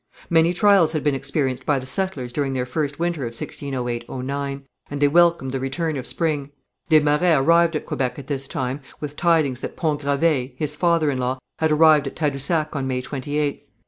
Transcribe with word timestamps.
Many 0.31 0.51
trials 0.51 0.93
had 0.93 1.03
been 1.03 1.13
experienced 1.13 1.63
by 1.63 1.77
the 1.77 1.85
settlers 1.85 2.33
during 2.33 2.53
their 2.53 2.65
first 2.65 2.97
winter 2.97 3.21
of 3.21 3.35
1608 3.39 4.09
09, 4.09 4.63
and 4.89 4.99
they 4.99 5.07
welcomed 5.07 5.51
the 5.51 5.59
return 5.59 5.95
of 5.95 6.07
spring. 6.07 6.49
Des 6.89 6.99
Marets 7.01 7.39
arrived 7.39 7.75
at 7.75 7.85
Quebec 7.85 8.17
at 8.17 8.25
this 8.25 8.47
time, 8.47 8.81
with 8.99 9.15
tidings 9.15 9.59
that 9.59 9.75
Pont 9.77 10.01
Gravé, 10.01 10.53
his 10.57 10.75
father 10.75 11.11
in 11.11 11.19
law, 11.19 11.37
had 11.59 11.71
arrived 11.71 12.07
at 12.07 12.15
Tadousac 12.15 12.75
on 12.75 12.87
May 12.87 13.03
28th. 13.03 13.67